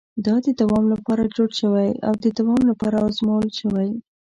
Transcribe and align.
دا 0.25 0.35
د 0.45 0.47
دوام 0.61 0.85
لپاره 0.93 1.31
جوړ 1.35 1.49
شوی 1.59 1.89
او 2.07 2.13
د 2.23 2.25
دوام 2.39 2.61
لپاره 2.71 2.97
ازمول 3.07 3.47
شوی. 3.59 3.89